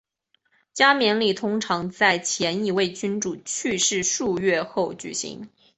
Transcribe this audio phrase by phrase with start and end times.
[0.73, 5.47] 加冕礼通常在前一位君主去世数月后举行。